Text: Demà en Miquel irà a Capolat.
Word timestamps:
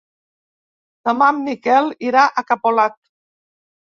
Demà 1.09 1.27
en 1.33 1.41
Miquel 1.49 1.91
irà 2.11 2.23
a 2.27 2.45
Capolat. 2.53 2.97